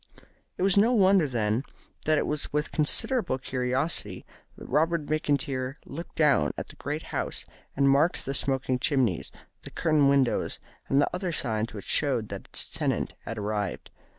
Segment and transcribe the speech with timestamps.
[0.57, 1.61] It was no wonder, then,
[2.05, 4.25] that it was with considerable curiosity
[4.57, 7.45] that Robert McIntyre looked down at the great house,
[7.77, 10.59] and marked the smoking chimneys, the curtained windows,
[10.89, 13.91] and the other signs which showed that its tenant had arrived.